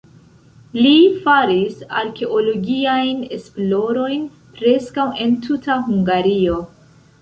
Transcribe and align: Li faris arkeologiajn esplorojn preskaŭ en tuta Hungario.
Li 0.85 0.93
faris 1.25 1.83
arkeologiajn 2.01 3.23
esplorojn 3.39 4.27
preskaŭ 4.59 5.09
en 5.29 5.41
tuta 5.49 5.83
Hungario. 5.91 6.63